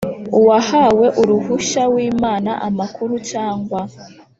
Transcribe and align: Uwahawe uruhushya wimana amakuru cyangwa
Uwahawe 0.39 1.07
uruhushya 1.21 1.83
wimana 1.93 2.51
amakuru 2.67 3.13
cyangwa 3.31 3.79